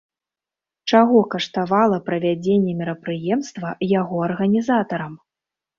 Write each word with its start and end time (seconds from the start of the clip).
Чаго 0.91 1.19
каштавала 1.33 1.99
правядзенне 2.09 2.73
мерапрыемства 2.81 3.69
яго 3.99 4.17
арганізатарам? 4.31 5.13